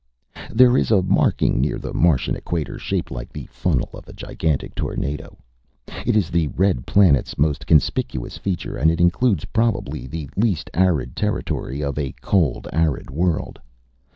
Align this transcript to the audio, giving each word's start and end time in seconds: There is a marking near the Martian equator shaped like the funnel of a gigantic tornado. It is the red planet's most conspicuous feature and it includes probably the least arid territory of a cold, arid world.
There 0.49 0.75
is 0.77 0.89
a 0.89 1.03
marking 1.03 1.61
near 1.61 1.77
the 1.77 1.93
Martian 1.93 2.35
equator 2.35 2.79
shaped 2.79 3.11
like 3.11 3.31
the 3.31 3.45
funnel 3.51 3.91
of 3.93 4.07
a 4.07 4.13
gigantic 4.13 4.73
tornado. 4.73 5.37
It 6.07 6.17
is 6.17 6.31
the 6.31 6.47
red 6.47 6.87
planet's 6.87 7.37
most 7.37 7.67
conspicuous 7.67 8.35
feature 8.35 8.77
and 8.77 8.89
it 8.89 8.99
includes 8.99 9.45
probably 9.45 10.07
the 10.07 10.27
least 10.35 10.71
arid 10.73 11.15
territory 11.15 11.83
of 11.83 11.99
a 11.99 12.13
cold, 12.13 12.67
arid 12.73 13.11
world. 13.11 13.59